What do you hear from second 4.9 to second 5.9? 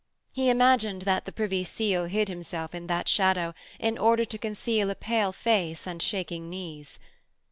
pale face